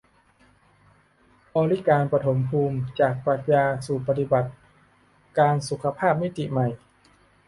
[1.55, 4.49] บริการปฐมภูมิ: จากปรัชญาสู่ปฏิบัติ
[5.39, 6.67] การสุขภาพมิติใหม่